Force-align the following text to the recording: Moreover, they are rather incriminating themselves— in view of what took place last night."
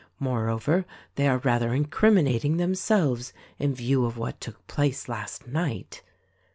Moreover, 0.17 0.83
they 1.13 1.27
are 1.27 1.37
rather 1.37 1.75
incriminating 1.75 2.57
themselves— 2.57 3.33
in 3.59 3.75
view 3.75 4.03
of 4.05 4.17
what 4.17 4.41
took 4.41 4.65
place 4.65 5.07
last 5.07 5.45
night." 5.45 6.01